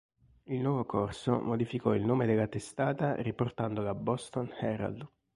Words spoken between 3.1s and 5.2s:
riportandola a Boston Herald.